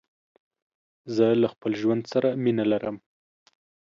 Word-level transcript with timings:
زه 1.15 1.25
له 1.41 1.47
خپل 1.53 1.71
ژوند 1.81 2.03
سره 2.13 2.29
مينه 2.43 2.65
لرم. 2.71 2.95